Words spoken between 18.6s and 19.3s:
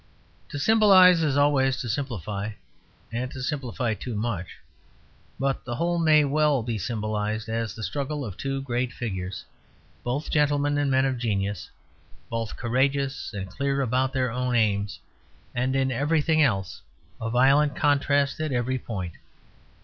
point.